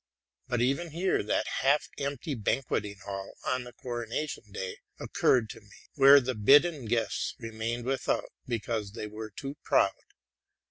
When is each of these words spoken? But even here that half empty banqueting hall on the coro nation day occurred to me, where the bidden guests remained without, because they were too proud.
But 0.47 0.61
even 0.61 0.89
here 0.93 1.21
that 1.21 1.45
half 1.61 1.87
empty 1.99 2.33
banqueting 2.33 2.97
hall 3.05 3.35
on 3.45 3.65
the 3.65 3.71
coro 3.71 4.07
nation 4.07 4.51
day 4.51 4.77
occurred 4.99 5.47
to 5.51 5.61
me, 5.61 5.89
where 5.93 6.19
the 6.19 6.33
bidden 6.33 6.85
guests 6.85 7.35
remained 7.37 7.85
without, 7.85 8.31
because 8.47 8.93
they 8.93 9.05
were 9.05 9.29
too 9.29 9.57
proud. 9.63 9.93